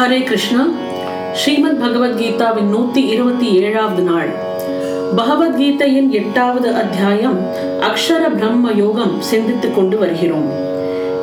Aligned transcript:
ஹரே 0.00 0.22
கிருஷ்ணா. 0.22 0.68
ஸ்ரீமத் 1.32 1.80
பகவத்கீதாவின் 1.80 2.74
நூத்தி 2.74 2.96
இருபத்தி 2.96 3.54
ஏழாவது 3.54 4.02
நாள். 4.02 4.28
பகவத்கீதையின் 5.16 6.08
எட்டாவது 6.08 6.74
அத்தியாயம் 6.74 7.38
அக்ஷர 7.80 8.34
பிரம்ம 8.34 8.70
யோகம் 8.72 9.20
சிந்தித்துக் 9.20 9.74
கொண்டு 9.74 9.98
வருகிறோம். 9.98 10.52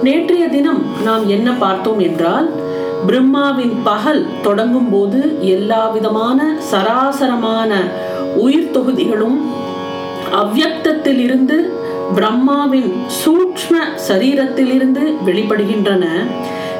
நேற்றைய 0.04 0.48
தினம் 0.48 0.86
நாம் 1.04 1.30
என்ன 1.30 1.52
பார்த்தோம் 1.52 2.00
என்றால் 2.00 2.50
பிரம்மாவின் 3.08 3.74
பகல் 3.84 4.26
தொடங்கும் 4.44 4.90
போது 4.90 5.38
எல்லா 5.42 5.88
விதமான 5.88 6.58
சராசரமான 6.72 7.74
உயிர் 8.36 8.72
தொகுதிகளும் 8.72 9.42
அவ்யக்தத்திலிருந்து 10.34 11.70
பிரம்மாவின் 12.16 12.94
சூக்ம 13.26 13.76
சரீரத்திலிருந்து 14.10 15.16
வெளிப்படுகின்றன. 15.26 16.06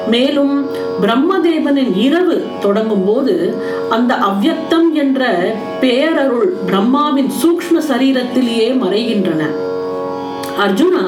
மேலும் 0.06 0.66
பிரம்மதேவனின் 1.02 1.96
இரவு 1.96 2.36
தொடங்கும் 2.60 3.04
போது 3.04 3.34
அந்த 3.90 4.14
அவ்யக்தம் 4.14 4.92
என்ற 4.92 5.30
பேரருள் 5.80 6.48
பிரம்மாவின் 6.66 7.30
சூக்ஷ்ம 7.40 7.82
சரீரத்திலேயே 7.90 8.68
மறைகின்றன. 8.84 9.42
அர்ஜுனா 10.64 11.04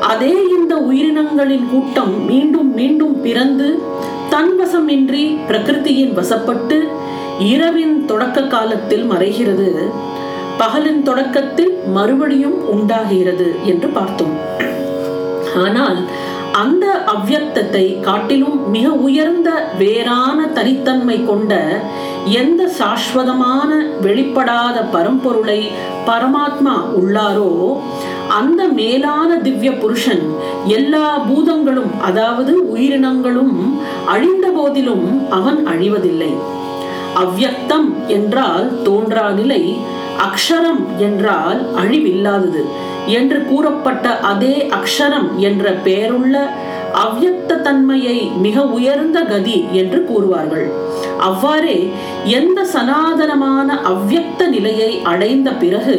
அதே 0.00 0.34
இந்த 0.58 0.74
உயிரினங்களின் 0.76 1.66
கூட்டம் 1.70 2.24
மீண்டும் 2.24 2.74
மீண்டும் 2.74 3.20
பிறந்து 3.20 3.78
தன்வசமின்றி 4.30 5.36
பிரகிருதியின் 5.48 6.14
வசப்பட்டு 6.18 6.78
இரவின் 7.38 8.04
தொடக்க 8.04 8.42
காலத்தில் 8.42 9.10
மறைகிறது. 9.10 9.68
பகலின் 10.58 11.02
தொடக்கத்தில் 11.02 11.72
மறுபடியும் 11.86 12.68
உண்டாகிறது 12.68 13.54
என்று 13.64 13.88
பார்த்தோம். 13.88 14.36
ஆனால் 15.64 15.98
அந்த 16.60 16.84
அவ்யக்தத்தை 17.14 17.84
காட்டிலும் 18.00 18.60
மிக 18.70 18.86
உயர்ந்த 19.06 19.48
வேறான 19.78 20.46
தனித்தன்மை 20.46 21.18
கொண்ட 21.24 21.52
எந்த 22.40 22.62
சாஸ்வதமான 22.78 23.70
வெளிப்படாத 24.02 24.76
பரம்பொருளை 24.94 25.60
பரமாத்மா 26.08 26.74
உள்ளாரோ 27.00 27.52
அந்த 28.38 28.62
மேலான 28.78 29.30
திவ்ய 29.36 29.70
புருஷன் 29.78 30.24
எல்லா 30.68 31.06
பூதங்களும் 31.28 31.92
அதாவது 32.00 32.52
உயிரினங்களும் 32.68 33.54
அழிந்த 34.06 34.46
போதிலும் 34.50 35.06
அவன் 35.30 35.60
அழிவதில்லை. 35.66 36.32
அவ்யக்தம் 37.22 37.88
என்றால் 38.08 38.66
தோன்றா 38.82 39.26
நிலை 39.30 39.62
அக்ஷரம் 40.26 40.82
என்றால் 40.98 41.60
அழிவில்லாதது. 41.80 42.62
என்று 43.08 43.38
கூறப்பட்ட 43.44 44.18
அதே 44.30 44.54
அக்ஷரம் 44.78 45.28
என்ற 45.38 45.72
பெயருள்ள 45.86 46.36
அவ்யக்த 47.04 47.56
தன்மையை 47.62 48.16
மிக 48.44 48.62
உயர்ந்த 48.66 49.18
கதி 49.22 49.64
என்று 49.72 49.98
கூறுவார்கள். 50.10 50.66
அவ்வாறே 51.28 51.78
எந்த 52.38 52.66
சனாதனமான 52.74 53.68
அவ்யக்த 53.92 54.48
நிலையை 54.48 55.00
அடைந்த 55.02 55.50
பிறகு 55.52 55.96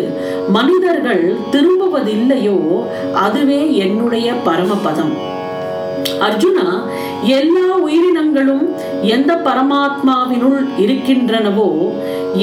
மனிதர்கள் 0.57 1.25
திரும்புவதில்லையோ 1.51 2.59
அதுவே 3.25 3.61
என்னுடைய 3.75 4.29
பரமபதம். 4.47 5.13
அர்ஜுனா 6.25 6.67
எல்லா 7.37 7.67
உயிரினங்களும் 7.77 8.65
எந்த 9.01 9.31
பரமாத்மாவினுள் 9.47 10.59
இருக்கின்றனவோ 10.77 11.69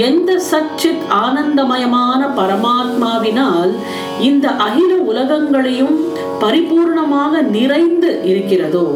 எந்த 0.07 0.31
சச்சித் 0.51 1.05
ஆனந்தமயமான 1.23 2.23
பரமாத்மாவினால் 2.39 3.73
இந்த 4.21 4.49
அகில 4.67 4.93
உலகங்களையும் 5.11 5.97
பரிபூர்ணமாக 6.41 7.43
நிறைந்து 7.57 8.11
இருக்கிறதோ 8.25 8.87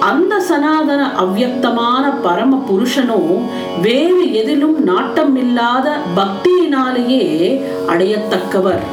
அந்த 0.00 0.40
சனாதன 0.40 1.02
அவ்யக்தமான 1.24 2.04
பரம 2.22 2.58
புருஷனோ 2.68 3.20
வேறு 3.82 4.24
எதிலும் 4.32 4.78
நாட்டமில்லாத 4.88 5.86
பக்தியினாலேயே 6.16 7.24
அடையத்தக்கவர். 7.88 8.84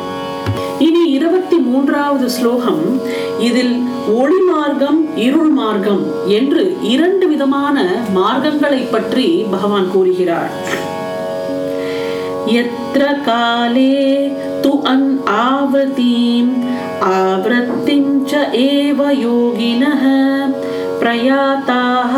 இனி 0.86 1.02
இருபத்தி 1.18 1.58
மூன்றாவது 1.66 2.28
ஸ்லோகம் 2.36 2.84
இதில் 3.48 3.76
ஒளி 4.20 4.40
மார்க்கம் 4.50 5.00
இருள் 5.26 5.52
மார்க்கம் 5.60 6.02
என்று 6.38 6.64
இரண்டு 6.94 7.26
விதமான 7.32 7.84
மார்க்கங்களை 8.18 8.82
பற்றி 8.94 9.28
பகவான் 9.54 9.92
கூறுகிறார். 9.94 10.54
எத்திர 12.62 13.04
காலே 13.28 14.00
து 14.64 14.72
அன் 14.94 15.10
ஆவதீம் 15.44 16.52
ஆவரத்திம் 17.20 18.12
ச 18.32 18.42
ஏவ 18.66 19.00
யோகினः 19.26 20.04
பிரயாதாக 21.02 22.14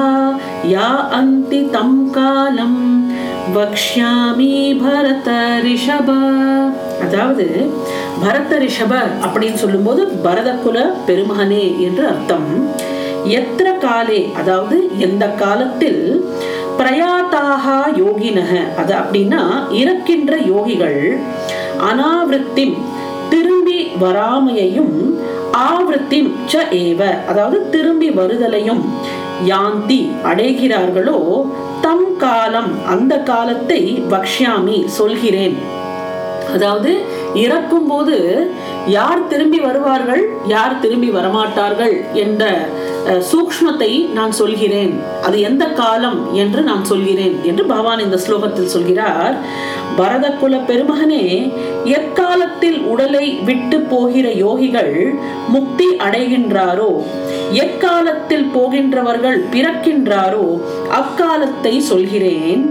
யா 0.73 0.89
அந்தி 1.19 1.61
தம் 1.75 2.01
காலம் 2.17 2.81
வக்ஷாமி 3.55 4.53
பரத 4.81 5.29
ரிஷப। 5.65 6.09
அதாவது 7.05 7.45
பரத 8.23 8.59
ரிஷப 8.65 8.93
அப்படின்னு 9.25 9.61
சொல்லும்போது 9.63 10.01
பரதகுல 10.25 10.77
பெருமகனே 11.07 11.65
என்று 11.87 12.03
அர்த்தம். 12.11 12.47
எத்திர 13.39 13.67
காலே 13.85 14.19
அதாவது 14.39 14.77
எந்த 15.05 15.25
காலத்தில் 15.41 16.01
பிரயாத்தாக 16.79 17.65
யோகினக 18.01 18.51
அது 18.81 18.93
அப்படின்னா 19.01 19.41
இறக்கின்ற 19.81 20.33
யோகிகள் 20.51 20.99
அனாவிருத்தி 21.89 22.65
திரும்பி 23.31 23.79
வராமையையும் 24.03 24.95
ஆவృத்திம் 25.67 26.29
ச 26.51 26.63
ஏவ 26.81 27.01
அதாவது 27.31 27.57
திரும்பி 27.73 28.09
வருதலையும் 28.19 28.83
யாந்தி 29.51 30.01
அடைகிறார்களோ 30.29 31.19
தம் 31.85 32.09
காலம் 32.23 32.71
அந்த 32.93 33.13
காலத்தை 33.31 33.81
வக்ஷ்யாமி 34.13 34.77
சொல்கிறேன். 34.97 35.57
அதாவது 36.53 36.91
இறக்கும் 37.43 37.87
போது 37.87 38.15
யார் 38.95 39.27
திரும்பி 39.27 39.59
வருவார்கள் 39.59 40.23
யார் 40.53 40.79
திரும்பி 40.83 41.09
வரமாட்டார்கள் 41.17 41.95
என்ற 42.23 42.43
சூக்ஷ்மத்தை 43.31 43.89
நான் 44.17 44.33
சொல்கிறேன். 44.39 44.93
அது 45.25 45.37
எந்த 45.49 45.65
காலம் 45.79 46.19
என்று 46.43 46.61
நான் 46.69 46.85
சொல்கிறேன் 46.91 47.35
என்று 47.49 47.63
பகவான் 47.71 48.03
இந்த 48.05 48.17
ஸ்லோகத்தில் 48.25 48.71
சொல்கிறார். 48.75 49.35
பரத 49.97 50.25
குல 50.39 50.55
பெருமகனே 50.69 51.25
எக்காலத்தில் 51.97 52.79
உடலை 52.93 53.25
விட்டு 53.49 53.77
போகிற 53.91 54.27
யோகிகள் 54.45 54.95
முக்தி 55.55 55.87
அடைகின்றாரோ 56.07 56.91
எக்காலத்தில் 57.65 58.47
போகின்றவர்கள் 58.55 59.39
பிறக்கின்றாரோ 59.53 60.47
அக்காலத்தை 60.99 61.75
சொல்கிறேன். 61.91 62.63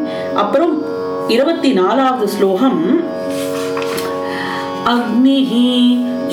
அப்புறம் 0.43 0.75
இருபத்தி 1.29 1.73
நாலாவது 1.73 2.27
ஸ்லோகம் 2.37 2.83
अग्निः 4.94 5.52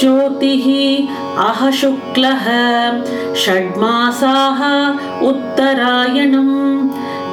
ज्योतिः 0.00 0.66
अह 1.46 1.60
शुक्लः 1.80 2.46
षड्मासाः 3.42 4.60
उत्तरायणं 5.30 6.50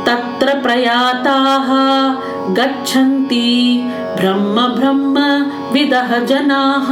तत्र 0.07 0.49
प्रयाताः 0.63 1.69
गच्छन्ति 2.57 3.47
பிரம்ம 4.17 4.59
பிரம்ம 4.75 5.17
விதக 5.73 6.19
ஜனாக 6.29 6.89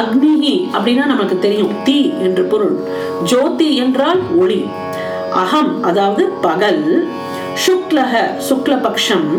அக்னிஹி 0.00 0.54
அப்படின்னா 0.74 1.04
நமக்கு 1.06 1.36
தெரியும் 1.38 1.76
தீ 1.84 1.96
என்று 2.26 2.42
பொருள் 2.44 2.74
ஜோதி 3.30 3.68
என்றால் 3.84 4.20
ஒளி 4.40 4.58
அகம் 5.42 5.72
அதாவது 5.82 6.24
பகல் 6.40 6.82
சுக்லக 7.55 8.13
சுக்லபக்ஷம் 8.49 9.29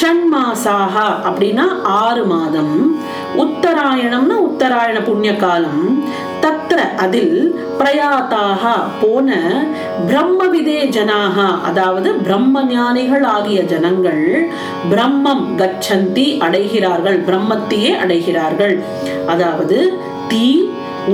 ஷண்மாசாக 0.00 0.96
அப்படின்னா 1.28 1.66
ஆறு 1.82 2.22
மாதம் 2.24 2.74
உத்தராயணம்னா 3.36 4.36
உத்தராயண 4.48 4.98
புண்ணிய 5.02 5.36
காலம் 5.36 5.82
தத்ர 6.42 6.78
அதில் 6.96 7.36
பிரயாத்தாக 7.78 8.62
போன 9.00 9.38
பிரம்மவிதே 10.08 10.78
ஜனாக 10.88 11.36
அதாவது 11.68 12.14
பிரம்ம 12.26 12.62
ஞானிகள் 12.64 13.22
ஆகிய 13.22 13.62
ஜனங்கள் 13.62 14.24
பிரம்மம் 14.90 15.46
கச்சந்தி 15.60 16.26
அடைகிறார்கள் 16.38 17.18
பிரம்மத்தையே 17.28 17.92
அடைகிறார்கள். 17.96 18.74
அதாவது 19.26 19.78
தீ 20.28 20.46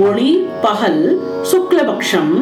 ஒளி 0.07 0.31
பகல் 0.61 1.03
சுக்லபக்ஷம் 1.51 2.33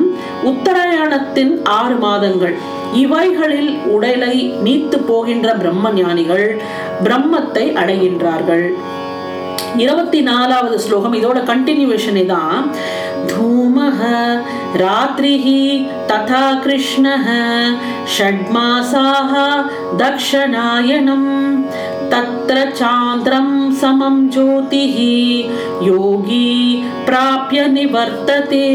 உத்தராயணத்தின் 0.44 1.54
ஆறு 1.64 1.96
மாதங்கள். 1.96 2.56
இவைகளில் 2.94 3.72
உடலை 3.86 4.36
நீத்து 4.64 4.98
போகின்ற 5.00 5.54
பிரம்ம 5.54 5.92
ஞானிகள் 5.92 6.62
பிரம்மத்தை 7.04 7.66
அடைகின்றார்கள். 7.82 8.66
இருபத்தி 9.85 10.21
நாலாவது 10.23 10.77
ஸ்லோகம் 10.79 11.17
இதோட 11.19 11.39
கண்டினியூவேஷனே 11.51 12.25
தான் 12.33 12.63
धूमः 13.31 14.01
रात्रिः 14.77 15.47
तथा 16.11 16.43
कृष्णः 16.65 17.27
षड्मासाः 18.15 19.33
दक्षिणायनं 19.97 21.25
तत्र 22.11 22.57
चान्द्रं 22.73 23.49
समं 23.75 24.17
ज्योतिः 24.31 24.97
योगी 25.87 26.51
प्राप्य 27.07 27.69
निवर्तते 27.77 28.67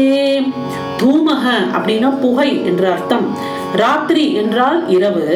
தூமக 1.00 1.42
அப்படின்னா 1.74 2.10
புகை 2.20 2.50
என்ற 2.68 2.84
அர்த்தம் 2.92 3.26
ராத்திரி 3.80 4.24
என்றால் 4.34 4.78
இரவு 4.88 5.26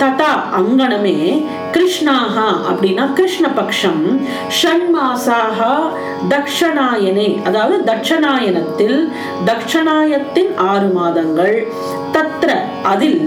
ததா 0.00 0.32
அங்கனமே 0.58 1.16
கிருஷ்ணாகா 1.74 2.46
அப்படின்னா 2.68 3.04
கிருஷ்ண 3.12 3.46
பக்ஷம். 3.58 4.02
ஷண்மாசாக 4.58 5.58
தக்ஷணாயனே. 6.32 7.28
அதாவது 7.48 7.76
தட்சணாயனத்தில் 7.90 8.98
தட்சணாயத்தின் 9.48 10.52
ஆறு 10.70 10.88
மாதங்கள். 10.98 11.56
தத்ர 12.16 12.50
அதில் 12.92 13.24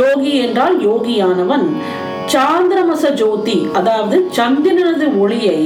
யோகி 0.00 0.34
என்றால் 0.44 0.76
யோகியானவன். 0.88 1.66
சாந்திரமச 2.32 3.04
ஜோதி 3.20 3.56
அதாவது 3.78 4.16
சந்திரனது 4.38 5.06
ஒளியை 5.18 5.60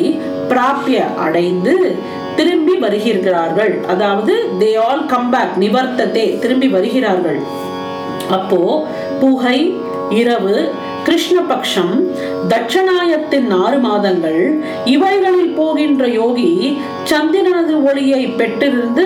பிராப்பிய 0.50 0.98
அடைந்து 1.24 1.74
திரும்பி 2.36 2.74
வருகிறார்கள். 2.84 3.74
அதாவது 3.86 4.34
தே 4.60 4.70
ஆல் 4.86 5.04
கம் 5.06 5.30
பேக் 5.30 5.54
நிவர்த்தத்தே 5.64 6.24
திரும்பி 6.38 6.68
வருகிறார்கள். 6.68 7.40
அப்போ 8.36 8.60
புகை 9.20 9.58
இரவு 10.10 10.72
கிருஷ்ணபக்ஷம் 11.06 11.92
தட்சணாயத்தின் 12.48 13.50
ஆறு 13.64 13.78
மாதங்கள் 13.78 14.60
இவைகளில் 14.84 15.52
போகின்ற 15.56 16.06
யோகி 16.08 16.78
சந்திரனது 17.02 17.74
ஒளியை 17.84 18.26
பெற்றிருந்து 18.26 19.04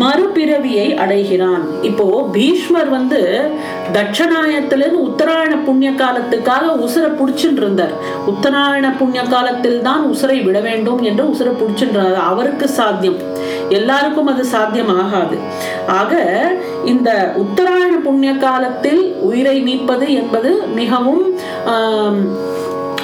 மறுபிறவியை 0.00 0.94
அடைகிறான். 0.94 1.64
இப்போ 1.82 2.28
பீஷ்மர் 2.32 2.88
வந்து 2.88 3.50
தட்சணாயத்திலிருந்து 3.92 5.00
உத்தராயண 5.08 5.56
புண்ணிய 5.64 5.90
காலத்துக்காக 5.90 6.72
உசுரை 6.86 7.10
புடிச்சுட்டு 7.20 7.62
இருந்தார் 7.64 7.94
உத்தராயண 8.26 8.96
புண்ணிய 8.98 9.22
காலத்தில் 9.22 9.82
தான் 9.82 10.12
உசுரை 10.12 10.44
விட 10.44 10.60
வேண்டும் 10.60 11.02
என்று 11.02 11.24
உசுரை 11.24 11.54
புடிச்சுன்றார். 11.62 12.14
அவருக்கு 12.14 12.68
சாத்தியம். 12.68 13.20
எல்லாருக்கும் 13.70 14.26
அது 14.26 14.44
சாத்தியம் 14.44 14.92
ஆகாது 14.96 15.36
ஆக 15.92 16.12
இந்த 16.84 17.10
உத்தராயண 17.36 17.94
புண்ணிய 17.98 18.32
காலத்தில் 18.38 19.02
உயிரை 19.22 19.56
நீப்பது 19.62 20.08
என்பது 20.14 20.50
மிகவும் 20.74 21.24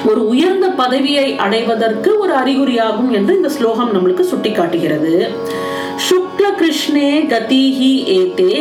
ஒரு 0.07 0.21
உயர்ந்த 0.27 0.67
பதவியை 0.77 1.27
அடைவதற்கு 1.37 2.11
ஒரு 2.19 2.33
அறிகுறியாகும் 2.35 3.11
என்று 3.11 3.33
இந்த 3.37 3.51
ஸ்லோகம் 3.51 3.93
நம்மளுக்கு 3.93 4.25
சுட்டி 4.25 4.51
காட்டுகிறது 4.53 5.15
कृष्णे 6.58 7.10
गतिः 7.24 7.80
एते 8.12 8.52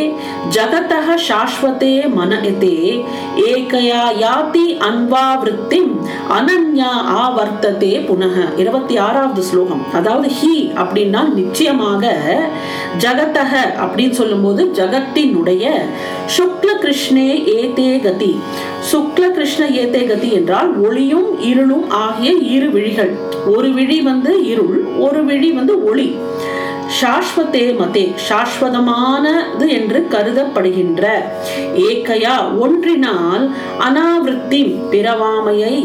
जगतः 0.51 1.17
शाश्वते 1.21 1.93
मन 2.11 2.33
एते 2.45 2.75
एकया 3.45 4.03
யாதி 4.17 4.65
அன்வாவிருத்திம் 4.89 5.89
அனன்யா 6.37 6.91
ஆவர்த்ததே 7.17 7.93
புனக 8.05 8.37
இருபத்தி 8.63 8.95
ஆறாவது 8.99 9.43
ஸ்லோகம் 9.49 9.83
அதாவது 9.95 10.29
ஹி 10.37 10.53
அப்படின்னா 10.83 11.21
நிச்சயமாக 11.33 12.05
ஜகத்தக 13.05 13.53
அப்படின்னு 13.85 14.15
சொல்லும்போது 14.15 14.65
ஜகத்தினுடைய 14.79 15.65
சுக்ல 16.37 16.71
கிருஷ்ணே 16.81 17.29
ஏதே 17.57 17.91
கதி 18.01 18.33
சுக்ல 18.91 19.25
கிருஷ்ண 19.33 19.65
ஏதே 19.79 20.03
கதி 20.07 20.31
என்றால் 20.35 20.71
ஒளியும் 20.83 21.31
இருளும் 21.51 21.87
ஆகிய 22.01 22.31
இரு 22.55 22.69
விழிகள் 22.75 23.13
ஒரு 23.55 23.71
விழி 23.75 23.99
வந்து 24.05 24.33
இருள் 24.53 24.77
ஒரு 25.07 25.23
விழி 25.25 25.51
வந்து 25.53 25.77
ஒளி 25.91 26.09
சாஸ்வத்தே 27.00 27.64
மதே 27.80 28.04
சாஸ்வதமானது 28.28 29.66
என்று 29.78 30.00
கருதப்படுகின்ற 30.14 31.04
ஏக்கையா 31.90 32.36
ஒன்றினால் 32.66 33.44
அனாவிருத்தி 33.88 34.62
பிறவாமையை 34.94 35.76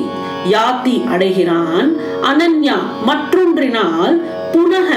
யாத்தி 0.55 0.95
அடைகிறான். 1.15 1.89
அனன்யா 2.31 2.79
மற்றொன்றினால் 3.11 4.17
புனக 4.55 4.89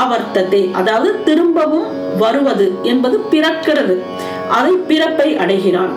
ஆவர்த்தத்தை 0.00 0.62
அதாவது 0.80 1.10
திரும்பவும் 1.28 1.88
வருவது 2.22 2.66
என்பது 2.92 3.16
பிறக்கிறது 3.32 3.96
அதை 4.58 4.74
பிறப்பை 4.90 5.28
அடைகிறான். 5.44 5.94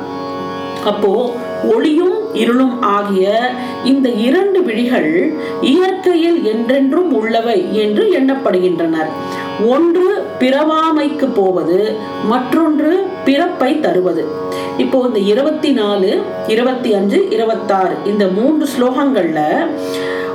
அப்போ 0.91 1.13
ஒளியும் 1.75 2.17
இருளும் 2.41 2.75
ஆகிய 2.95 3.25
இந்த 3.91 4.07
இரண்டு 4.27 4.59
விழிகள் 4.67 5.09
இயற்கையில் 5.71 6.38
என்றென்றும் 6.51 7.09
உள்ளவை 7.19 7.57
என்று 7.83 8.03
எண்ணப்படுகின்றனர். 8.19 9.09
ஒன்று 9.67 10.23
பிறவாமைக்கு 10.39 11.27
போவது 11.33 11.95
மற்றொன்று 12.25 13.07
பிறப்பை 13.25 13.79
தருவது. 13.79 14.25
இப்போ 14.77 15.03
இந்த 15.07 15.19
இருபத்தி 15.19 15.71
நாலு 15.71 16.21
இருபத்தி 16.47 16.94
அஞ்சு 16.94 17.29
இருபத்தாறு 17.29 17.95
இந்த 18.06 18.27
மூன்று 18.27 18.67
ஸ்லோகங்கள்ல 18.73 19.39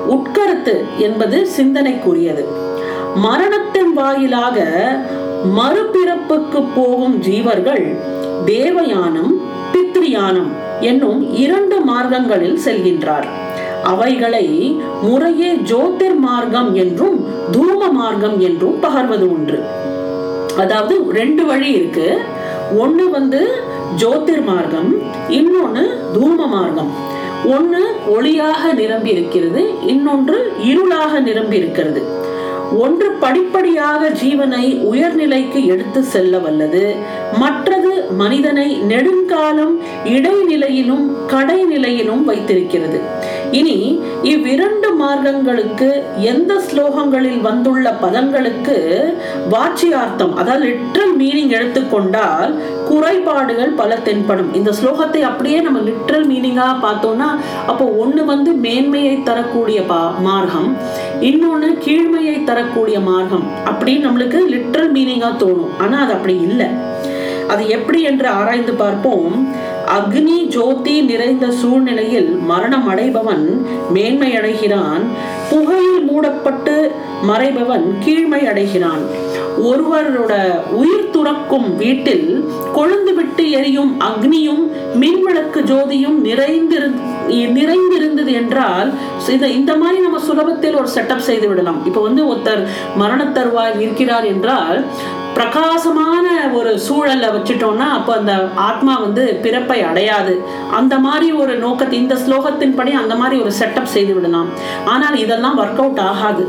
உட்கருத்து 0.06 0.84
என்பது 0.98 1.48
சிந்தனைக்குரியது. 1.56 2.44
மரணத்தின் 3.14 3.92
வாயிலாக 3.92 4.66
மறுபிறப்புக்கு 5.58 6.64
போகும் 6.76 7.22
ஜீவர்கள் 7.22 7.96
தேவயானம் 8.46 9.32
பித்ரியானம் 9.72 10.50
என்னும் 10.80 11.32
இரண்டு 11.32 11.76
மார்க்கங்களில் 11.84 12.58
செல்கின்றார். 12.64 13.43
அவைகளை 13.90 14.46
முறையே 15.02 15.50
ஜோதிர் 15.70 16.18
மார்க்கம் 16.26 16.70
என்றும் 16.82 17.16
தூம 17.54 17.90
மார்க்கம் 17.98 18.36
என்றும் 18.48 18.76
பகர்வது 18.82 19.26
உண்டு. 19.36 19.58
அதாவது 20.62 20.94
ரெண்டு 21.18 21.44
வழி 21.50 21.70
இருக்கு. 21.78 22.06
ஒண்ணு 22.82 23.04
வந்து 23.16 23.40
ஜோதிர் 24.02 24.44
மார்க்கம் 24.50 24.90
இன்னொன்னு 25.38 25.84
தூம 26.16 26.46
மார்க்கம். 26.56 26.92
ஒண்ணு 27.56 27.80
ஒளியாக 28.16 28.72
நிரம்பி 28.80 29.10
இருக்கிறது 29.10 29.62
இன்னொன்று 29.86 30.36
இருளாக 30.70 31.20
நிரம்பி 31.20 31.56
இருக்கிறது. 31.56 32.02
ஒன்று 32.84 33.08
படிப்படியாக 33.22 34.08
ஜீவனை 34.20 34.62
உயர்நிலைக்கு 34.92 35.60
எடுத்து 35.72 36.00
செல்ல 36.12 36.38
வல்லது 36.38 36.82
மற்றது 37.42 37.92
மனிதனை 38.22 38.68
நெடுங்காலம் 38.92 39.74
இடைநிலையிலும் 40.14 41.04
கடைநிலையிலும் 41.32 42.24
வைத்திருக்கிறது. 42.30 43.00
இனி 43.58 43.78
இவ்விரண்டு 44.32 44.88
மார்க்கங்களுக்கு 45.00 45.88
எந்த 46.30 46.52
ஸ்லோகங்களில் 46.66 47.40
வந்துள்ள 47.46 47.86
பதங்களுக்கு 48.04 48.76
வாட்சியார்த்தம் 49.52 50.34
அதாவது 50.40 50.64
லிட்ரல் 50.70 51.14
மீனிங் 51.20 51.52
எடுத்துக்கொண்டால் 51.58 52.52
குறைபாடுகள் 52.90 53.72
பல 53.80 53.96
தென்படும். 54.08 54.50
இந்த 54.58 54.70
ஸ்லோகத்தை 54.78 55.20
அப்படியே 55.30 55.58
நம்ம 55.66 55.82
லிட்ரல் 55.90 56.26
மீனிங்கா 56.30 56.68
பார்த்தோம்னா 56.86 57.28
அப்போ 57.70 57.84
ஒண்ணு 58.04 58.24
வந்து 58.32 58.52
மேன்மையை 58.64 59.16
தரக்கூடிய 59.28 59.80
பா 59.92 60.00
மார்க்கம் 60.28 60.70
இன்னொன்னு 61.30 61.68
கீழ்மையை 61.86 62.36
தரக்கூடிய 62.50 62.96
மார்க்கம் 63.10 63.46
அப்படின்னு 63.70 64.06
நம்மளுக்கு 64.08 64.40
லிட்ரல் 64.54 64.90
மீனிங்கா 64.96 65.30
தோணும். 65.44 65.72
ஆனா 65.78 65.98
அது 66.04 66.14
அப்படி 66.18 66.36
இல்லை. 66.48 66.68
அது 67.52 67.62
எப்படி 67.76 67.98
என்று 68.10 68.26
ஆராய்ந்து 68.38 68.74
பார்ப்போம். 68.82 69.34
அக்னி 69.86 70.46
ஜோதி 70.46 71.02
நிறைந்த 71.02 71.50
சூழ்நிலையில் 71.50 72.36
மரணம் 72.36 72.88
அடைபவன் 72.88 73.62
மேன்மை 73.92 74.36
அடைகிறான் 74.36 75.02
புகையில் 75.50 76.04
மூடப்பட்டு 76.04 76.90
மறைபவன் 77.22 77.98
கீழ்மை 78.04 78.46
அடைகிறான் 78.46 79.02
ஒருவரோட 79.62 80.62
உயிர் 80.70 81.10
துறக்கும் 81.10 81.76
வீட்டில் 81.76 82.44
கொழுந்து 82.74 83.14
விட்டு 83.14 83.50
எரியும் 83.50 84.00
அக்னியும் 84.00 84.70
மின்விளக்கு 85.00 85.60
ஜோதியும் 85.62 86.18
நிறைந்திரு 86.24 86.92
நிறைந்திருந்தது 87.28 88.32
என்றால் 88.32 88.92
இத 89.28 89.48
இந்த 89.48 89.76
மாதிரி 89.76 90.02
நம்ம 90.02 90.18
சுலபத்தில் 90.18 90.74
ஒரு 90.74 90.88
செட்டப் 90.94 91.16
செய்து 91.16 91.48
விடலாம். 91.48 91.84
இப்போ 91.86 92.00
வந்து 92.00 92.34
ஒருத்தர் 92.34 92.66
மரண 92.96 93.22
மரணத்தருவாய் 93.24 93.80
இருக்கிறார் 93.80 94.24
என்றால் 94.24 94.84
பிரகாசமான 95.34 96.26
ஒரு 96.58 96.72
சூழல்ல 96.86 97.26
வச்சுட்டோம்னா 97.36 97.86
அப்போ 97.98 98.12
அந்த 98.20 98.34
ஆத்மா 98.68 98.94
வந்து 99.04 99.24
பிறப்பை 99.44 99.78
அடையாது. 99.82 100.34
அந்த 100.78 100.94
மாதிரி 101.06 101.32
ஒரு 101.42 101.54
நோக்கத்தை 101.64 101.98
இந்த 101.98 102.16
ஸ்லோகத்தின் 102.26 102.76
படி 102.76 102.92
அந்த 102.92 103.16
மாதிரி 103.22 103.40
ஒரு 103.42 103.52
செட்டப் 103.60 103.94
செய்து 103.94 104.14
விடலாம். 104.14 104.50
ஆனால் 104.84 105.16
இதெல்லாம் 105.24 105.58
ஒர்க் 105.62 105.82
அவுட் 105.84 106.02
ஆகாது. 106.10 106.46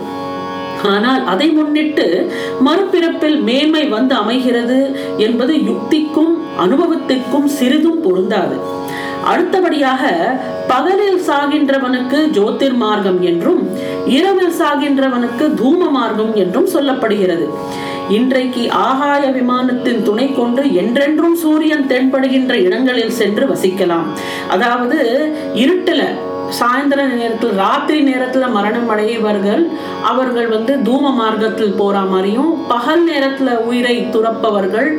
ஆனால் 0.94 1.22
அதை 1.26 1.48
முன்னிட்டு 1.50 2.06
மறுபிறப்பில் 2.66 3.38
மேன்மை 3.42 3.84
வந்து 3.88 4.16
அமைகிறது 4.16 4.80
என்பது 5.18 5.54
யுக்திக்கும் 5.70 6.34
அனுபவத்திற்கும் 6.64 7.48
சிறிதும் 7.58 8.02
பொருந்தாது. 8.02 8.58
அடுத்தபடியாக 9.32 10.04
பகலில் 10.68 11.22
சாகின்றவனுக்கு 11.30 12.20
ஜோதிர் 12.38 12.78
மார்க்கம் 12.84 13.20
என்றும் 13.32 13.62
இரவில் 14.18 14.54
சாகின்றவனுக்கு 14.62 15.46
தூம 15.62 15.90
மார்க்கம் 15.98 16.34
என்றும் 16.44 16.70
சொல்லப்படுகிறது. 16.76 17.48
இன்றைக்கு 18.18 18.64
ஆகாய 18.88 19.24
விமானத்தின் 19.38 20.04
துணை 20.04 20.28
கொண்டு 20.34 20.64
என்றென்றும் 20.82 21.36
சூரியன் 21.44 21.88
தென்படுகின்ற 21.92 22.54
இடங்களில் 22.68 23.18
சென்று 23.22 23.46
வசிக்கலாம். 23.54 24.08
அதாவது 24.56 25.00
இருட்டுல 25.64 26.04
சாயந்தர 26.58 27.02
நேரத்தில் 27.12 27.54
ராத்திரி 27.62 28.00
நேரத்துல 28.10 28.48
மரணம் 28.52 28.90
அடையவர்கள் 28.90 29.64
அவர்கள் 30.12 30.48
வந்து 30.48 30.74
தூம 30.88 31.14
மார்க்கத்தில் 31.22 31.78
போற 31.78 32.00
மாதிரியும் 32.12 32.52
பகல் 32.68 33.04
நேரத்துல 33.08 33.56
உயிரை 33.70 33.96
துறப்பவர்கள் 34.16 34.90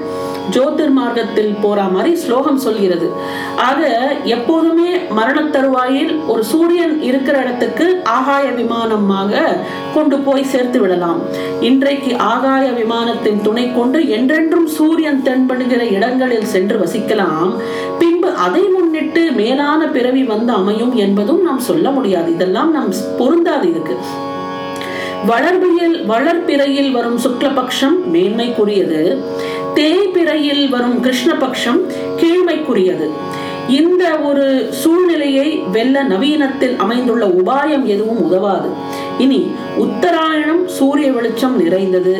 ஜோதிர் 0.51 0.91
மார்க்கத்தில் 0.91 1.57
போற 1.61 1.83
மாதிரி 1.83 2.17
ஸ்லோகம் 2.17 2.59
சொல்கிறது. 2.59 3.13
ஆக 3.57 3.81
எப்போதுமே 4.25 4.99
மரண 5.11 5.43
தருவாயில் 5.43 6.25
ஒரு 6.27 6.45
சூரியன் 6.45 7.03
இருக்கிற 7.03 7.39
இடத்துக்கு 7.39 8.01
ஆகாய 8.05 8.51
விமானமாக 8.51 9.43
கொண்டு 9.95 10.19
போய் 10.19 10.45
சேர்த்து 10.45 10.81
விடலாம். 10.81 11.21
இன்றைக்கு 11.61 12.17
ஆகாய 12.17 12.71
விமானத்தின் 12.71 13.43
துணை 13.43 13.75
கொண்டு 13.75 14.09
என்றென்றும் 14.09 14.67
சூரியன் 14.67 15.23
தென்படுகிற 15.23 15.91
இடங்களில் 15.91 16.45
சென்று 16.45 16.79
வசிக்கலாம். 16.79 17.53
பின்பு 17.99 18.31
அதை 18.31 18.63
முன்னிட்டு 18.63 19.31
மேலான 19.31 19.89
பிறவி 19.89 20.23
வந்து 20.23 20.53
அமையும் 20.53 20.97
என்பதும் 20.97 21.43
நாம் 21.43 21.59
சொல்ல 21.59 21.91
முடியாது. 21.91 22.33
இதெல்லாம் 22.33 22.73
நாம் 22.73 22.93
பொருந்தாது 23.19 23.69
இதுக்கு. 23.69 23.97
வளர்பியல் 25.29 25.95
வளர்பிறையில் 26.07 26.91
வரும் 26.91 27.19
சுக்லபக்ஷம் 27.19 27.97
மேன்மைக்குரியது. 28.13 29.19
தேய்பிறையில் 29.79 30.69
வரும் 30.69 31.05
கிருஷ்ணபக்ஷம் 31.05 31.81
கீழ்மைக்குரியது. 32.17 33.07
இந்த 33.69 34.05
ஒரு 34.19 34.45
சூழ்நிலையை 34.73 35.49
வெல்ல 35.73 36.05
நவீனத்தில் 36.05 36.77
அமைந்துள்ள 36.77 37.25
உபாயம் 37.27 37.85
எதுவும் 37.85 38.23
உதவாது. 38.25 38.69
இனி 39.19 39.41
உத்தராயணம் 39.79 40.63
சூரிய 40.69 41.13
வெளிச்சம் 41.13 41.57
நிறைந்தது 41.63 42.15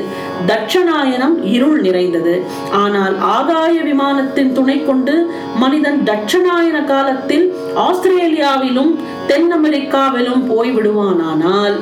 தட்சணாயனம் 0.47 1.37
இருள் 1.55 1.81
நிறைந்தது. 1.81 2.35
ஆனால் 2.83 3.15
ஆகாய 3.37 3.75
விமானத்தின் 3.83 4.53
துணை 4.53 4.85
கொண்டு 4.85 5.15
மனிதன் 5.57 6.01
தட்சணாயன 6.09 6.79
காலத்தில் 6.85 7.47
ஆஸ்திரேலியாவிலும் 7.87 8.93
தென் 9.27 9.51
அமெரிக்காவிலும் 9.53 10.43
போய் 10.49 10.71
விடுவானானால் 10.71 11.77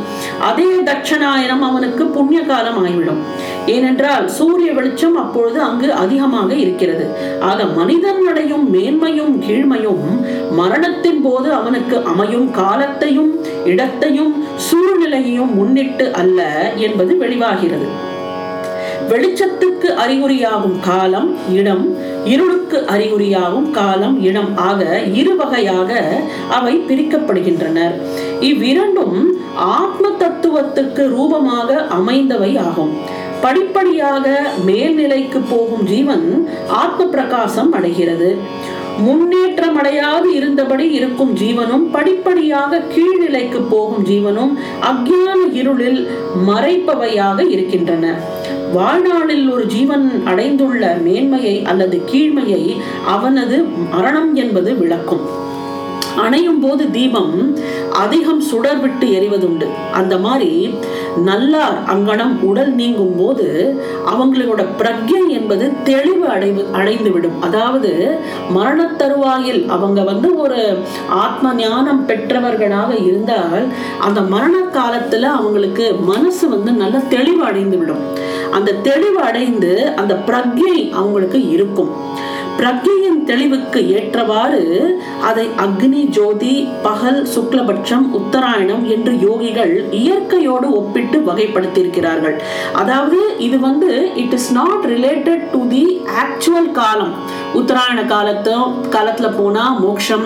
அதே 0.49 0.71
தட்சணாயனம் 0.91 1.65
அவனுக்கு 1.71 2.05
புண்ணிய 2.07 2.43
காலம் 2.43 2.79
ஆகிவிடும் 2.85 3.21
ஏனென்றால் 3.67 4.27
சூரிய 4.29 4.71
வெளிச்சம் 4.73 5.17
அப்பொழுது 5.17 5.59
அங்கு 5.61 5.89
அதிகமாக 5.93 6.51
இருக்கிறது. 6.55 7.05
ஆக 7.41 7.65
மனிதன் 7.79 8.23
அடையும் 8.31 8.67
மேன்மையும் 8.75 9.35
கீழ்மையும் 9.47 10.03
மரணத்தின் 10.53 11.23
போது 11.23 11.49
அவனுக்கு 11.53 11.97
அமையும் 12.05 12.51
காலத்தையும் 12.51 13.31
இடத்தையும் 13.65 14.33
சூழ்நிலையையும் 14.67 15.53
முன்னிட்டு 15.59 16.07
அல்ல 16.23 16.41
என்பது 16.87 17.13
வெளிவாகிறது. 17.23 17.89
வெளிச்சத்துக்கு 19.11 19.89
அறிகுறியாகும் 20.03 20.77
காலம் 20.89 21.29
இடம் 21.59 21.83
இருளுக்கு 22.35 22.79
அறிகுறியாகும் 22.95 23.71
காலம் 23.71 24.17
இடம் 24.29 24.53
ஆக 24.69 25.01
இரு 25.21 25.33
வகையாக 25.37 25.91
அவை 26.59 26.75
பிரிக்கப்படுகின்றனர் 26.89 27.97
இவ்விரண்டும் 28.51 29.19
ஆத்ம 29.55 30.05
தத்துவத்துக்கு 30.23 31.03
ரூபமாக 31.17 31.77
அமைந்தவை 31.99 32.53
ஆகும். 32.69 32.95
படிப்படியாக 33.45 34.27
மேல்நிலைக்கு 34.67 35.41
போகும் 35.51 35.85
ஜீவன் 35.93 36.27
ஆத்ம 36.83 37.05
பிரகாசம் 37.15 37.73
அடைகிறது. 37.73 38.31
முன்னேற்றம் 38.99 39.77
அடையாது 39.77 40.35
இருந்தபடி 40.35 40.91
இருக்கும் 40.91 41.37
ஜீவனும் 41.37 41.91
படிப்படியாக 41.93 42.83
கீழ்நிலைக்கு 42.95 43.61
போகும் 43.71 44.05
ஜீவனும் 44.07 44.53
அக்ஞான 44.81 45.53
இருளில் 45.53 46.09
மறைப்பவையாக 46.47 47.51
இருக்கின்றன. 47.51 48.21
வாழ்நாளில் 48.73 49.51
ஒரு 49.51 49.67
ஜீவன் 49.67 50.23
அடைந்துள்ள 50.25 50.99
மேன்மையை 51.05 51.65
அல்லது 51.65 52.03
கீழ்மையை 52.13 52.77
அவனது 53.07 53.65
மரணம் 53.91 54.35
என்பது 54.35 54.75
விளக்கும். 54.75 55.21
அணையும் 56.17 56.61
போது 56.61 56.91
தீபம் 56.91 57.59
அதிகம் 57.91 58.41
சுடர் 58.41 58.81
விட்டு 58.81 59.07
எரிவதுண்டு. 59.07 59.67
அந்த 59.93 60.19
மாதிரி 60.19 60.75
நல்லார் 61.23 61.79
அங்கனம் 61.87 62.43
உடல் 62.43 62.73
நீங்கும் 62.75 63.17
போது 63.17 63.77
அவங்களோட 64.07 64.67
பிரக்ஞை 64.79 65.29
என்பது 65.29 65.73
தெளிவு 65.85 66.27
அடைவு 66.29 66.71
அடைந்து 66.73 67.11
விடும் 67.11 67.41
அதாவது 67.41 68.19
மரண 68.51 68.87
தருவாயில் 68.97 69.69
அவங்க 69.69 70.03
வந்து 70.03 70.37
ஒரு 70.37 70.79
ஆத்ம 71.09 71.55
ஞானம் 71.55 72.05
பெற்றவர்களாக 72.05 73.05
இருந்தால் 73.05 73.69
அந்த 74.01 74.21
மரண 74.21 74.59
காலத்துல 74.59 75.23
அவங்களுக்கு 75.23 75.95
மனசு 75.95 76.49
வந்து 76.49 76.73
நல்ல 76.73 76.99
தெளிவு 76.99 77.45
அடைந்து 77.45 77.79
விடும் 77.79 78.03
அந்த 78.53 78.73
தெளிவு 78.73 79.21
அடைந்து 79.21 79.93
அந்த 79.97 80.15
பிரக்ஞை 80.15 80.91
அவங்களுக்கு 80.93 81.49
இருக்கும். 81.49 81.93
பிரக்ஞையின் 82.59 83.21
தெளிவுக்கு 83.31 83.81
ஏற்றவாறு 83.97 84.63
அதை 85.29 85.45
அக்னி 85.65 86.03
ஜோதி 86.17 86.55
பகல் 86.83 87.21
சுக்லபட்சம் 87.35 88.07
உத்தராயணம் 88.19 88.85
என்று 88.95 89.13
யோகிகள் 89.27 89.75
இயற்கையோடு 90.01 90.69
ஒப்பிட்டு 90.81 91.19
வகைப்படுத்தியிருக்கிறார்கள். 91.29 92.37
அதாவது 92.73 93.19
இது 93.39 93.59
வந்து 93.61 93.91
it 94.23 94.37
is 94.39 94.51
not 94.53 94.85
related 94.95 95.45
to 95.53 95.61
the 95.69 95.85
actual 96.35 96.71
காலம். 96.79 97.11
உத்தராயண 97.59 98.01
காலத்து 98.13 98.53
காலத்துல 98.95 99.27
போனா 99.37 99.65
மோட்சம் 99.83 100.25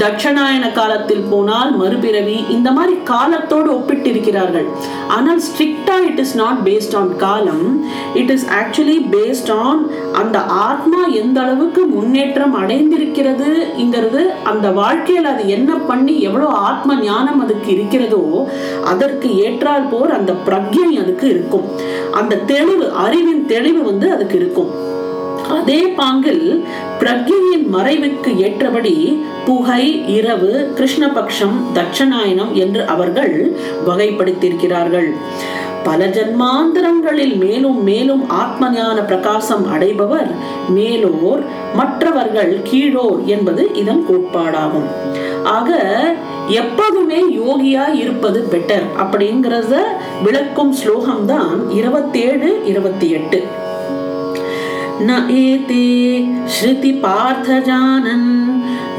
தட்சணாயன 0.00 0.64
காலத்தில் 0.78 1.22
போனால் 1.30 1.70
மறுபிறவி 1.80 2.34
இந்த 2.54 2.68
மாதிரி 2.78 2.94
காலத்தோடு 3.10 3.68
ஒப்பிட்டு 3.76 4.08
இருக்கிறார்கள் 4.12 4.66
ஆனால் 5.16 5.40
ஸ்ட்ரிக்டா 5.46 5.96
it 6.08 6.20
is 6.24 6.34
not 6.40 6.60
based 6.66 6.96
on 7.00 7.12
காலம். 7.22 7.64
It 8.20 8.32
is 8.34 8.46
actually 8.58 8.98
based 9.14 9.52
on 9.66 9.80
அந்த 10.22 10.38
ஆத்மா 10.66 11.00
எந்த 11.20 11.40
அளவுக்கு 11.44 11.84
முன்னேற்றம் 11.94 12.56
அடைந்திருக்கிறதுங்கிறது 12.62 14.24
அந்த 14.52 14.66
வாழ்க்கையில் 14.80 15.30
அது 15.32 15.46
என்ன 15.56 15.78
பண்ணி 15.90 16.16
எவ்வளவு 16.28 16.52
ஆத்ம 16.70 16.98
ஞானம் 17.08 17.40
அதுக்கு 17.46 17.70
இருக்கிறதோ 17.76 18.24
அதற்கு 18.92 19.30
ஏற்றால் 19.46 19.88
போர் 19.94 20.16
அந்த 20.18 20.34
பிரக்ஞை 20.48 20.90
அதுக்கு 21.04 21.28
இருக்கும். 21.36 21.66
அந்த 22.20 22.42
தெளிவு 22.52 22.88
அறிவின் 23.06 23.42
தெளிவு 23.54 23.82
வந்து 23.90 24.06
அதுக்கு 24.16 24.38
இருக்கும். 24.42 24.70
அதே 25.58 25.80
பாங்கில் 25.98 26.46
பிரக்ஞையின் 27.00 27.66
மறைவுக்கு 27.74 28.30
ஏற்றபடி 28.46 28.94
புகை 29.46 29.84
இரவு 30.16 30.52
கிருஷ்ணபக்ஷம் 30.78 31.56
தட்சணாயனம் 31.76 32.52
என்று 32.64 32.82
அவர்கள் 32.94 33.34
வகைப்படுத்தியிருக்கிறார்கள். 33.88 35.10
பல 35.86 36.06
ஜன்மாந்தரங்களில் 36.14 37.34
மேலும் 37.42 37.80
மேலும் 37.88 38.22
ஆத்ம 38.40 38.70
ஞான 38.70 38.98
பிரகாசம் 39.10 39.64
அடைபவர் 39.74 40.30
மேலோர் 40.76 41.42
மற்றவர்கள் 41.80 42.52
கீழோர் 42.70 43.20
என்பது 43.34 43.64
இதன் 43.82 44.02
கோட்பாடாகும். 44.08 44.88
ஆக 45.56 45.78
எப்போதுமே 46.62 47.20
யோகியா 47.42 47.84
இருப்பது 48.02 48.40
பெட்டர் 48.52 48.86
அப்படிங்கிறத 49.02 49.74
விளக்கும் 50.24 50.72
ஸ்லோகம் 50.72 51.24
தான் 51.26 51.54
இருபத்தேழு 51.70 52.50
இருபத்தி 52.72 53.08
எட்டு. 53.10 53.40
न 55.01 55.17
एते 55.33 55.85
श्रुति 56.55 56.91
पार्थ 57.03 57.49
जानन् 57.67 58.29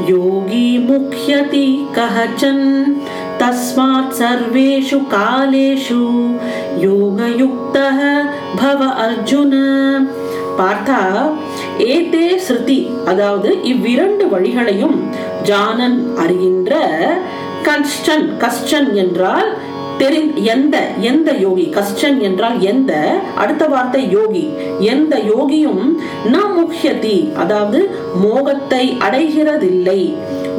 योगी 0.09 0.67
मुह्यति 0.87 1.67
कहचन् 1.95 2.65
तस्मात् 3.39 4.13
सर्वेषु 4.13 4.99
कालेषु 5.13 6.03
योगयुक्तः 6.83 7.99
भव 8.55 8.81
अर्जुन 9.05 9.53
பார்த்தா 10.59 10.99
ஏதே 11.93 12.25
ஸ்ருதி 12.45 12.79
அதாவது 13.11 13.49
இவ்விரண்டு 13.71 14.25
வழிகளையும் 14.33 14.97
ஜானன் 15.49 15.97
அறிகின்ற 16.23 16.73
கஷ்டன் 17.67 18.27
கஷ்டன் 18.43 18.89
என்றால் 18.95 19.49
தெரி 19.98 20.32
எந்த 20.44 20.76
எந்த 21.00 21.32
யோகி? 21.32 21.64
கஷ்டன் 21.68 22.20
என்றால் 22.20 22.60
எந்த? 22.60 22.92
அடுத்த 23.36 23.64
வார்த்தை 23.66 24.10
யோகி. 24.10 24.48
எந்த 24.78 25.16
யோகியும் 25.16 25.82
ந 26.24 26.38
முக்கியதி 26.56 27.34
அதாவது 27.34 27.90
மோகத்தை 28.22 28.96
அடைகிறதில்லை. 28.98 30.00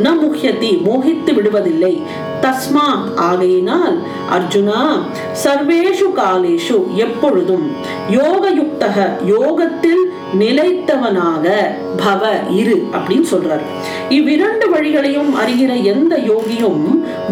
ந 0.04 0.10
முக்கியதி 0.22 0.72
மோகித்து 0.86 1.34
விடுவதில்லை. 1.34 2.02
தஸ்மா 2.42 2.88
ஆகையினால் 3.16 3.96
அர்ஜுனா 4.36 4.82
சர்வேஷு 5.44 6.08
காலேஷு 6.16 6.78
எப்பொழுதும் 6.96 7.66
யோக 8.10 8.50
யுக்தக 8.50 8.98
யோகத்தில் 9.26 10.04
நிலைத்தவனாக 10.38 11.54
பவ 11.98 12.52
இரு 12.52 12.88
அப்படின்னு 12.92 13.26
சொல்றாரு. 13.32 13.66
இவ்விரண்டு 14.10 14.70
வழிகளையும் 14.70 15.32
அறிகிற 15.44 15.84
எந்த 15.84 16.18
யோகியும் 16.18 16.84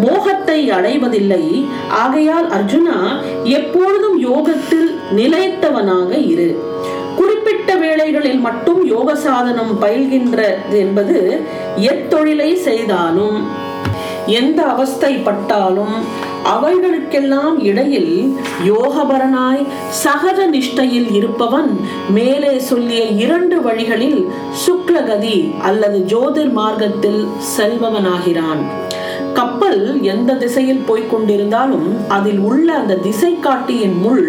மோகத்தை 0.01 0.71
அடைவதில்லை. 0.71 1.65
ஆகையால் 1.89 2.49
அர்ஜுனா 2.49 2.97
எப்பொழுதும் 3.43 4.19
யோகத்தில் 4.19 4.99
நிலைத்தவனாக 5.15 6.25
இரு. 6.25 6.63
குறிப்பிட்ட 7.15 7.75
வேளைகளில் 7.75 8.39
மட்டும் 8.39 8.85
யோக 8.85 9.15
சாதனம் 9.15 9.81
பயில்கின்றது 9.81 10.77
என்பது 10.77 11.41
எத்தொழிலை 11.77 12.53
செய்தாலும் 12.53 13.47
எந்த 14.25 14.63
அவஸ்தைப்பட்டாலும் 14.63 15.95
அவைகளுக்கெல்லாம் 16.53 17.55
இடையில் 17.59 18.35
யோகபரனாய் 18.65 19.63
சகஜ 20.03 20.39
நிஷ்டையில் 20.49 21.09
இருப்பவன் 21.13 21.69
மேலே 22.09 22.59
சொல்லிய 22.59 23.03
இரண்டு 23.23 23.61
வழிகளில் 23.61 24.21
சுக்லகதி 24.65 25.37
அல்லது 25.61 25.99
ஜோதிர் 26.05 26.51
மார்க்கத்தில் 26.51 27.27
செல்பவனாகிறான். 27.57 28.61
கப்பல் 29.33 30.01
எந்த 30.03 30.33
திசையில் 30.33 30.85
போய்க் 30.85 31.11
கொண்டிருந்தாலும் 31.13 31.87
அதில் 32.07 32.39
உள்ள 32.39 32.67
அந்த 32.73 32.95
திசை 32.95 33.39
காட்டியின் 33.39 33.97
முள் 33.97 34.25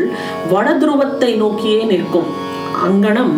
வடதுருவத்தை 0.52 1.36
நோக்கியே 1.36 1.82
நிற்கும். 1.82 2.28
அங்கனம் 2.86 3.36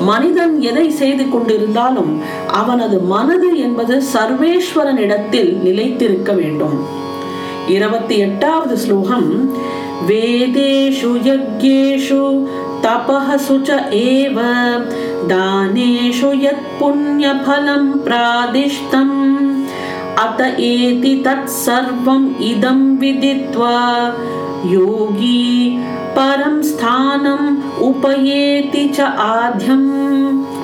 மனிதன் 0.00 0.60
எதை 0.60 0.90
செய்து 0.90 1.24
கொண்டிருந்தாலும் 1.24 2.12
அவனது 2.46 2.98
மனது 2.98 3.50
என்பது 3.58 4.02
சர்வேஸ்வரனிடத்தில் 4.14 5.52
நிலைத்திருக்க 5.66 6.32
வேண்டும். 6.32 6.78
இருபத்தி 7.70 8.18
எட்டாவது 8.18 8.76
ஸ்லோகம். 8.76 9.54
வேதேஷு 10.08 11.10
யஜ்யேஷு 11.24 12.46
தபஹசு 12.82 13.56
ச 13.62 13.78
ஏவ. 13.90 14.38
தானேஷு 15.28 16.28
யத் 16.46 16.66
புண்ணிய 16.78 17.32
புண்ணியஃலம் 17.32 17.90
பிராதிஷ்டம். 18.04 19.18
அத 20.14 20.54
ஏதி 20.54 21.20
தத் 21.24 21.48
சர்வம் 21.66 22.40
இதம் 22.40 23.00
விதித்வா. 23.00 24.10
யோகி 24.70 25.78
பரம் 26.16 26.60
ஸ்தானம் 26.60 27.62
உபயேதி 27.82 28.92
ச 28.98 29.12
ஆத்யம். 29.36 29.88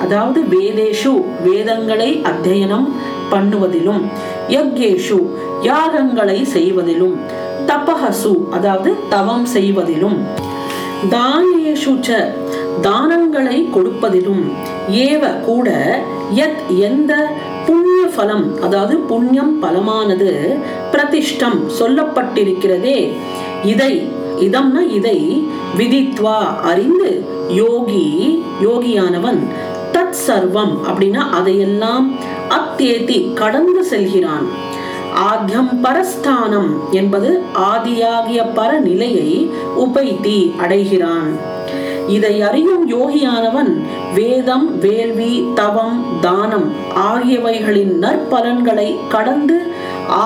அதாவது 0.01 0.41
வேதேஷு 0.41 1.23
வேதங்களை 1.45 2.21
அத்தியனம் 2.23 2.87
பண்ணுவதிலும் 3.29 4.03
யக்யேஷு 4.49 5.19
யாகங்களை 5.63 6.39
செய்வதிலும் 6.53 7.15
தபஹசு 7.67 8.33
அதாவது 8.51 8.89
தவம் 9.09 9.47
செய்வதிலும் 9.47 10.19
தானேஷு 11.11 11.93
ச 12.01 12.19
தானங்களை 12.81 13.57
கொடுப்பதிலும் 13.71 14.43
ஏவ 15.03 15.23
கூட 15.45 15.69
யத் 16.35 16.63
எந்த 16.81 17.13
புண்ணிய 17.67 18.03
பலம் 18.17 18.45
அதாவது 18.61 18.95
புண்ணியம் 19.09 19.53
பலமானது 19.59 20.31
பிரதிஷ்டம் 20.91 21.59
சொல்லப்பட்டிருக்கிறதே 21.79 22.99
இதை 23.65 23.93
இதம்னா 24.39 24.81
இதை 24.91 25.17
விதித்வா 25.77 26.37
அறிந்து 26.63 27.11
யோகி 27.53 28.05
யோகியானவன் 28.61 29.41
தத் 29.95 30.19
சர்வம் 30.25 30.75
அப்படின்னா 30.87 31.23
அதையெல்லாம் 31.31 32.05
அத்தேதி 32.55 33.33
கடந்து 33.33 33.83
செல்கிறான். 33.83 34.47
ஆத்யம் 35.31 35.71
பரஸ்தானம் 35.81 36.71
என்பது 36.91 37.29
ஆதியாகிய 37.71 38.39
பரநிலையை 38.55 39.49
உபைத்தி 39.79 40.55
அடைகிறான். 40.57 41.29
இதை 42.07 42.41
அறியும் 42.41 42.83
யோகியானவன் 42.91 43.71
வேதம் 44.13 44.79
வேள்வி 44.79 45.47
தவம் 45.55 46.05
தானம் 46.21 46.71
ஆகியவைகளின் 47.11 47.93
நற்பலன்களை 48.03 48.95
கடந்து 49.09 49.57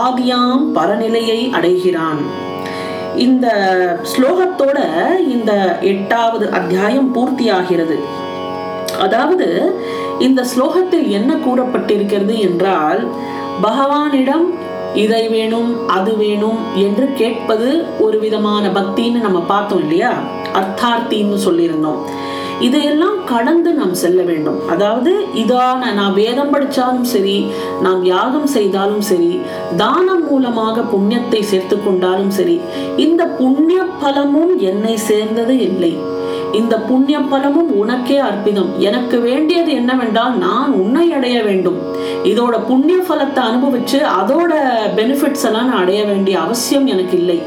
ஆதியாம் 0.04 0.66
பரநிலையை 0.76 1.50
அடைகிறான். 1.50 2.22
இந்த 3.16 3.48
ஸ்லோகத்தோட 4.12 4.80
இந்த 5.28 5.80
எட்டாவது 5.82 6.52
அத்தியாயம் 6.52 7.10
பூர்த்தியாகிறது. 7.16 7.98
அதாவது 9.00 9.48
இந்த 10.28 10.42
ஸ்லோகத்தில் 10.52 11.08
என்ன 11.18 11.32
கூறப்பட்டிருக்கிறது 11.46 12.36
என்றால் 12.48 13.02
பகவானிடம் 13.62 14.46
இதை 14.94 15.22
வேணும் 15.28 15.70
அது 15.88 16.14
வேணும் 16.18 16.60
என்று 16.86 17.06
கேட்பது 17.14 17.70
ஒரு 18.00 18.18
விதமான 18.20 18.64
பக்தின்னு 18.70 19.20
நம்ம 19.20 19.40
பார்த்தோம் 19.54 19.82
இல்லையா? 19.82 20.12
அர்த்தார்த்தின்னு 20.60 21.38
சொல்லியிருந்தோம். 21.48 22.02
இதையெல்லாம் 22.68 23.20
கடந்து 23.26 23.70
நாம் 23.74 23.94
செல்ல 23.94 24.22
வேண்டும். 24.22 24.60
அதாவது 24.70 25.12
இதான 25.44 25.92
நான் 26.00 26.14
வேதம் 26.14 26.50
படித்தாலும் 26.50 27.08
சரி 27.14 27.38
நாம் 27.82 28.02
யாகம் 28.06 28.48
செய்தாலும் 28.48 29.06
சரி 29.12 29.32
தானம் 29.78 30.26
மூலமாக 30.30 30.84
புண்ணியத்தை 30.94 31.42
சேர்த்து 31.42 31.78
கொண்டாலும் 31.84 32.34
சரி 32.40 32.58
இந்த 33.06 33.26
புண்ணிய 33.40 33.84
பலமும் 34.04 34.54
என்னை 34.72 34.96
சேர்ந்தது 35.10 35.56
இல்லை. 35.70 35.94
இந்த 36.54 36.76
புண்ணிய 36.78 37.20
பலமும் 37.20 37.78
உனக்கே 37.78 38.20
அற்பிதம் 38.20 38.72
எனக்கு 38.78 39.20
வேண்டியது 39.22 39.72
என்னவென்றால் 39.72 40.38
நான் 40.38 40.72
உன்னை 40.74 41.14
அடைய 41.14 41.44
வேண்டும். 41.44 41.78
இதோட 42.24 42.56
புண்ணிய 42.68 42.98
பலத்தை 43.10 43.42
அனுபவிச்சு 43.50 44.00
அதோட 44.20 44.54
பெனிஃபிட்ஸ் 44.96 45.46
எல்லாம் 45.46 45.70
நான் 45.70 45.82
அடைய 45.82 46.04
வேண்டிய 46.04 46.40
அவசியம் 46.40 46.88
எனக்கு 46.88 47.18
இல்லை. 47.18 47.42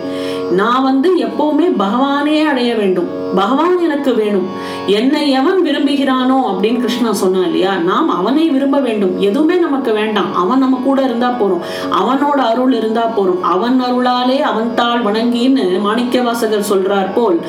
நான் 0.54 0.82
வந்து 0.82 1.16
எப்பவுமே 1.16 1.68
பகவானே 1.78 2.44
அடைய 2.44 2.74
வேண்டும். 2.74 3.22
பகவான் 3.34 3.78
எனக்கு 3.78 4.14
வேணும். 4.14 4.46
என்னை 4.86 5.30
எவன் 5.30 5.62
விரும்புகிறானோ 5.64 6.36
அப்படின்னு 6.50 6.80
கிருஷ்ணா 6.80 7.12
சொன்னா 7.12 7.38
இல்லையா? 7.38 7.76
நாம் 7.76 8.08
அவனை 8.08 8.48
விரும்ப 8.48 8.80
வேண்டும். 8.80 9.20
எதுவுமே 9.20 9.54
நமக்கு 9.54 9.92
வேண்டாம். 9.92 10.34
அவன் 10.34 10.58
நம்ம 10.58 10.80
கூட 10.84 11.02
இருந்தா 11.02 11.28
போறோம். 11.28 11.62
அவனோட 11.90 12.40
அருள் 12.50 12.72
இருந்தா 12.72 13.12
போறோம். 13.16 13.40
அவன் 13.40 13.82
அருளாலே 13.82 14.40
அவன் 14.40 14.74
தாள் 14.74 15.02
வணங்கின்னு 15.02 15.80
மாணிக்க 15.80 16.22
வாசகர் 16.22 16.66
சொல்றார் 16.70 17.12
போல் 17.14 17.40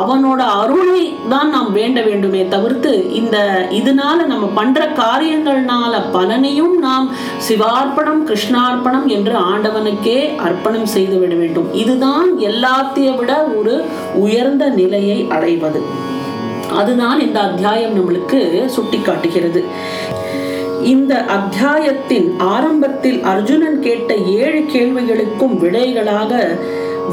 அவனோட 0.00 0.38
அருளை 0.62 1.14
தான் 1.28 1.50
நாம் 1.50 1.72
வேண்ட 1.72 2.02
வேண்டுமே 2.02 2.48
தவிர்த்து 2.48 3.14
இந்த 3.14 3.68
இதனால 3.70 4.26
நம்ம 4.26 4.46
பண்ற 4.54 4.88
காரியங்கள்னால 4.92 6.02
பலனையும் 6.12 6.78
நாம் 6.78 7.08
சிவார்ப்பணம் 7.48 8.22
கிருஷ்ணார்ப்பணம் 8.26 9.06
என்று 9.06 9.32
ஆண்டவனுக்கே 9.38 10.36
அர்ப்பணம் 10.36 10.86
செய்து 10.86 11.18
விட 11.18 11.34
வேண்டும். 11.34 11.74
இதுதான் 11.74 12.39
எல்லாத்தையும் 12.48 13.16
விட 13.16 13.32
ஒரு 13.42 13.84
உயர்ந்த 14.14 14.68
நிலையை 14.68 15.26
அடைவது. 15.28 15.82
அதுதான் 16.72 17.20
இந்த 17.20 17.40
அத்தியாயம் 17.40 17.96
நம்மளுக்கு 17.96 18.66
சுட்டி 18.66 18.98
காட்டுகிறது 18.98 19.64
இந்த 20.82 21.24
அத்தியாயத்தின் 21.24 22.28
ஆரம்பத்தில் 22.38 23.22
அர்ஜுனன் 23.22 23.80
கேட்ட 23.80 24.14
ஏழு 24.14 24.60
கேள்விகளுக்கும் 24.72 25.56
விடைகளாக 25.60 26.32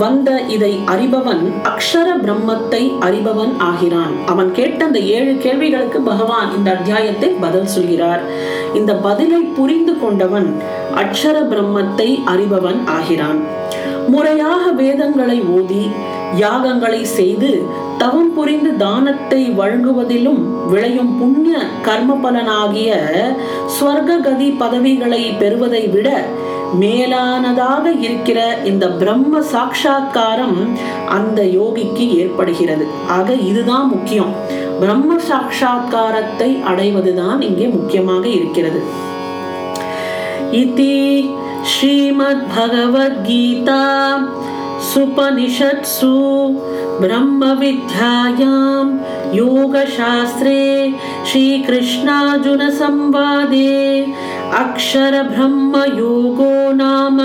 வந்த 0.02 0.30
இதை 0.56 0.72
அறிபவன் 0.94 1.44
அக்ஷர 1.70 2.08
பிரம்மத்தை 2.24 2.82
அறிபவன் 3.08 3.54
ஆகிறான். 3.70 4.14
அவன் 4.26 4.50
கேட்ட 4.58 4.80
அந்த 4.86 5.00
ஏழு 5.16 5.34
கேள்விகளுக்கு 5.46 6.00
பகவான் 6.02 6.50
இந்த 6.58 6.70
அத்தியாயத்தை 6.78 7.30
பதில் 7.44 7.72
சொல்கிறார். 7.76 8.24
இந்த 8.74 8.94
பதிலை 9.08 9.42
புரிந்து 9.58 9.96
கொண்டவன் 10.00 10.50
அக்ஷர 11.04 11.38
பிரம்மத்தை 11.52 12.10
அறிபவன் 12.34 12.80
ஆகிறான். 12.98 13.42
முறையாக 14.14 14.64
வேதங்களை 14.82 15.40
ஓதி 15.58 15.84
யாகங்களை 16.44 17.02
செய்து 17.18 17.50
தவம் 18.02 18.32
புரிந்து 18.34 18.72
தானத்தை 18.78 19.42
வழங்குவதிலும் 19.60 20.42
விளையும் 20.72 21.12
புண்ணிய 21.20 21.58
கர்ம 21.88 22.18
பலனாகிய 22.24 22.92
ஸ்வர்ககதி 23.76 24.50
பதவிகளை 24.62 25.22
பெறுவதை 25.42 25.84
விட 25.96 26.10
மேலானதாக 26.80 28.00
இருக்கிற 28.00 28.58
இந்த 28.66 28.92
பிரம்ம 28.92 29.42
சாட்சா்காரம் 29.42 30.78
அந்த 31.10 31.42
யோகிக்கு 31.44 32.16
ஏற்படுகிறது. 32.16 32.88
ஆக 33.08 33.34
இதுதான் 33.34 33.88
முக்கியம். 33.88 34.34
பிரம்ம 34.80 35.16
சாட்சா்காரத்தை 35.16 36.64
அடைவதுதான் 36.64 37.42
இங்கே 37.42 37.68
முக்கியமாக 37.68 38.28
இருக்கிறது. 38.28 38.82
இதி 40.52 41.30
ஸ்ரீமத் 41.62 42.46
பகவத்கீதா 42.58 43.84
சுபனிஷத்சு 44.96 46.16
பிரம்ம 47.00 47.54
வித்யாயாம் 47.54 48.92
योगशास्त्रे 49.37 50.59
श्रीकृष्णार्जुनसंवादे 51.31 53.73
अक्षरब्रह्मयोगो 54.63 56.53
नाम 56.75 57.21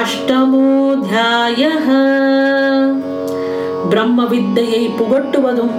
अष्टमोऽध्यायः 0.00 1.88
பிரம்மவித்தையை 3.90 4.82
புகட்டுவதும் 4.98 5.72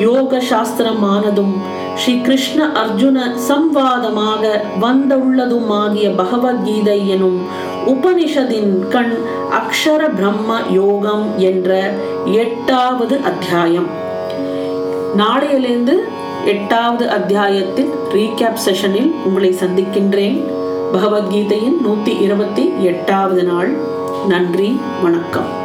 யோக 0.00 0.40
சாஸ்திரமானதும் 0.48 1.54
ஸ்ரீ 2.00 2.20
கிருஷ்ண 2.20 2.64
அர்ஜுன 2.80 3.18
சம்வாதமாக 3.46 4.42
வந்துள்ளதுமாகிய 4.82 6.16
பகவத்கீதை 6.16 6.96
எனும் 7.14 7.38
உபனிஷதின் 7.86 8.90
கண் 8.90 9.14
அக்ஷர 9.58 10.08
பிரம்ம 10.14 10.58
யோகம் 10.72 11.38
என்ற 11.50 11.70
எட்டாவது 12.36 13.14
அத்தியாயம் 13.30 13.88
நாளையிலிருந்து 15.17 15.93
எட்டாவது 16.45 17.09
அத்தியாயத்தின் 17.09 17.89
ரீகேப் 18.13 18.57
செஷனில் 18.65 19.11
உங்களை 19.25 19.53
சந்திக்கின்றேன். 19.53 20.43
பகவத்கீதையின் 20.93 21.81
நூற்றி 21.81 22.17
இருபத்தி 22.17 22.71
எட்டாவது 22.79 23.43
நாள். 23.43 23.77
நன்றி 24.27 24.79
வணக்கம். 25.01 25.60